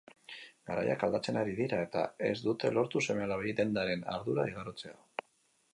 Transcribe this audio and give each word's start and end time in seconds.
Garaiak 0.69 1.03
aldatzen 1.07 1.37
ari 1.41 1.53
dira 1.59 1.81
eta 1.89 2.07
ez 2.29 2.33
dute 2.47 2.73
lortu 2.79 3.03
seme-alabei 3.09 3.55
dendaren 3.61 4.07
ardura 4.17 4.49
igarotzea. 4.55 4.99